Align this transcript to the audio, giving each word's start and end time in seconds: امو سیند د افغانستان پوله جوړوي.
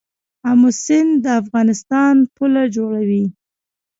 امو 0.49 0.69
سیند 0.83 1.11
د 1.23 1.25
افغانستان 1.41 2.15
پوله 2.35 2.63
جوړوي. 2.75 3.25